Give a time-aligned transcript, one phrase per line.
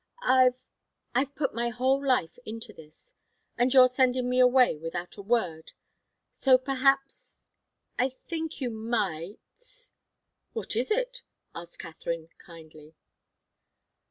[0.23, 0.67] I've
[1.13, 3.13] I've put my whole life into this
[3.55, 5.73] and you're sending me away without a word.
[6.31, 7.47] So perhaps
[7.99, 9.39] I think you might"
[10.53, 11.21] "What is it?"
[11.53, 12.95] asked Katharine, kindly.